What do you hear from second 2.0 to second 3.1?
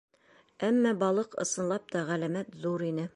ғәләмәт ҙур ине.